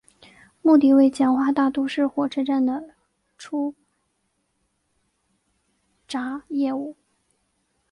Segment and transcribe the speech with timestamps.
[0.63, 2.95] 目的为简化大都市火车站的
[3.37, 3.75] 出
[6.07, 6.95] 闸业务。